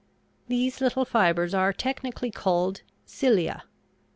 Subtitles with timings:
[0.47, 3.65] These little fibers are technically called "cilia."